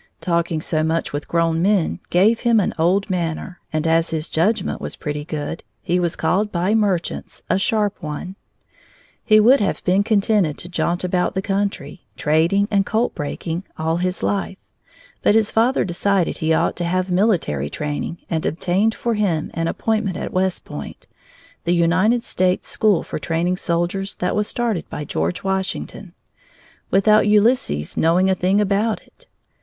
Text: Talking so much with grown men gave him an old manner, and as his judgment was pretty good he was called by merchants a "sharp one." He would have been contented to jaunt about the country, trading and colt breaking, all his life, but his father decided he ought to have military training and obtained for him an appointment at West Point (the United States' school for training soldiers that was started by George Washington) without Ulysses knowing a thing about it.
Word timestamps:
Talking 0.19 0.61
so 0.61 0.83
much 0.83 1.13
with 1.13 1.27
grown 1.27 1.61
men 1.61 1.99
gave 2.09 2.39
him 2.39 2.59
an 2.59 2.73
old 2.79 3.11
manner, 3.11 3.59
and 3.71 3.85
as 3.85 4.09
his 4.09 4.29
judgment 4.29 4.81
was 4.81 4.95
pretty 4.95 5.23
good 5.23 5.61
he 5.83 5.99
was 5.99 6.15
called 6.15 6.51
by 6.51 6.73
merchants 6.73 7.43
a 7.51 7.59
"sharp 7.59 8.01
one." 8.01 8.35
He 9.23 9.39
would 9.39 9.59
have 9.59 9.83
been 9.83 10.01
contented 10.01 10.57
to 10.57 10.67
jaunt 10.69 11.03
about 11.03 11.35
the 11.35 11.41
country, 11.43 12.01
trading 12.17 12.67
and 12.71 12.83
colt 12.83 13.13
breaking, 13.13 13.63
all 13.77 13.97
his 13.97 14.23
life, 14.23 14.57
but 15.21 15.35
his 15.35 15.51
father 15.51 15.85
decided 15.85 16.39
he 16.39 16.51
ought 16.51 16.75
to 16.77 16.83
have 16.85 17.11
military 17.11 17.69
training 17.69 18.17
and 18.27 18.43
obtained 18.43 18.95
for 18.95 19.13
him 19.13 19.51
an 19.53 19.67
appointment 19.67 20.17
at 20.17 20.33
West 20.33 20.65
Point 20.65 21.05
(the 21.63 21.75
United 21.75 22.23
States' 22.23 22.67
school 22.67 23.03
for 23.03 23.19
training 23.19 23.57
soldiers 23.57 24.15
that 24.15 24.35
was 24.35 24.47
started 24.47 24.89
by 24.89 25.03
George 25.05 25.43
Washington) 25.43 26.15
without 26.89 27.27
Ulysses 27.27 27.95
knowing 27.97 28.31
a 28.31 28.33
thing 28.33 28.59
about 28.59 29.03
it. 29.03 29.27